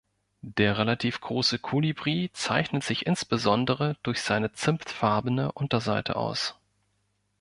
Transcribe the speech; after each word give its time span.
Der 0.41 0.79
relativ 0.79 1.21
große 1.21 1.59
Kolibri 1.59 2.31
zeichnet 2.33 2.83
sich 2.83 3.05
insbesondere 3.05 3.97
durch 4.01 4.23
seine 4.23 4.51
zimtfarbene 4.51 5.51
Unterseite 5.51 6.15
aus. 6.15 6.55